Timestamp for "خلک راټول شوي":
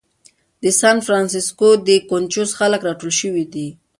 2.59-3.45